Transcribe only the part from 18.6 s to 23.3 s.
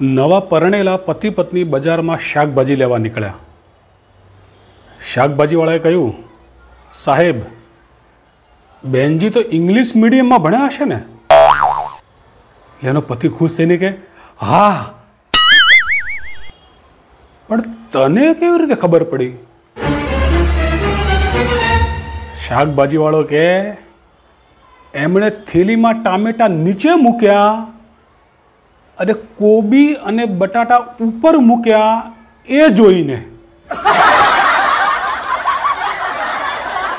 ખબર પડી? શાકભાજીવાળો